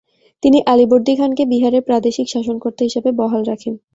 [0.43, 3.73] তিনি আলীবর্দী খানকে বিহারের প্রাদেশিক শাসনকর্তা হিসেবে বহাল রাখেন।